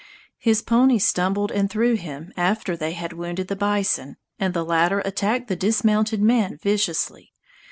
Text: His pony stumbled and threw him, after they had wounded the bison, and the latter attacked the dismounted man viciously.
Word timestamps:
His 0.39 0.63
pony 0.63 0.97
stumbled 0.97 1.51
and 1.51 1.69
threw 1.69 1.93
him, 1.93 2.33
after 2.35 2.75
they 2.75 2.93
had 2.93 3.13
wounded 3.13 3.49
the 3.49 3.55
bison, 3.55 4.17
and 4.39 4.51
the 4.55 4.65
latter 4.65 5.01
attacked 5.05 5.47
the 5.47 5.55
dismounted 5.55 6.23
man 6.23 6.57
viciously. 6.57 7.31